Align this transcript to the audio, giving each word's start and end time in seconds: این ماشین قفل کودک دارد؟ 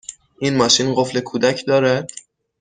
این 0.39 0.57
ماشین 0.57 0.93
قفل 0.95 1.19
کودک 1.19 1.65
دارد؟ 1.67 2.11